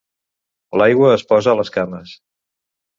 [0.81, 2.19] L'aigua es posa a les cames.